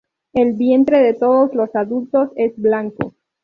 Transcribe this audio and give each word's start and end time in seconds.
El 0.33 0.53
vientre 0.53 0.99
de 1.03 1.13
todos 1.13 1.53
los 1.53 1.75
adultos 1.75 2.31
es 2.35 2.53
blanco. 2.57 3.13